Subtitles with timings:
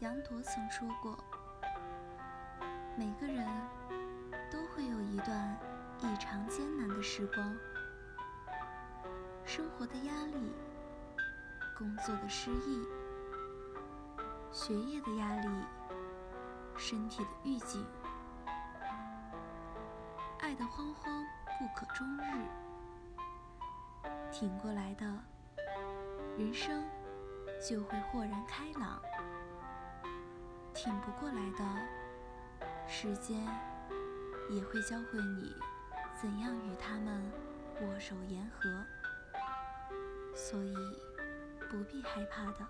[0.00, 1.18] 杨铎曾说过
[2.96, 3.46] ：“每个人
[4.50, 5.58] 都会有一段
[6.00, 7.56] 异常艰难的时光，
[9.46, 10.52] 生活的压力，
[11.78, 12.86] 工作的失意，
[14.52, 15.48] 学业的压力，
[16.76, 17.82] 身体的预警，
[20.40, 21.24] 爱的慌慌
[21.58, 22.44] 不可终日。
[24.30, 25.06] 挺过来的，
[26.36, 26.84] 人生
[27.66, 29.00] 就会豁然开朗。”
[30.86, 33.44] 挺不过来的，时间
[34.48, 35.52] 也会教会你
[36.14, 37.20] 怎样与他们
[37.80, 38.70] 握手言和，
[40.32, 40.72] 所以
[41.68, 42.64] 不必害怕的。